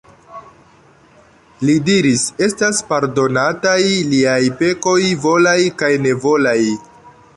[1.67, 3.77] Li diris: "Estas pardonataj
[4.15, 6.57] liaj pekoj volaj kaj nevolaj."